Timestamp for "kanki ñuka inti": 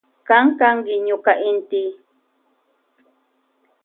0.59-1.83